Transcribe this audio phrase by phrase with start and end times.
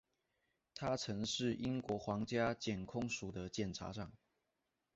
[0.73, 4.11] 他曾是英国皇家检控署的检察长。